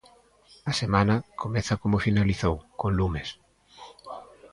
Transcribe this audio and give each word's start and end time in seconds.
A 0.71 0.73
semana 0.81 1.15
comeza 1.41 1.79
como 1.81 2.03
finalizou, 2.05 2.55
con 2.79 2.91
lumes. 2.99 3.29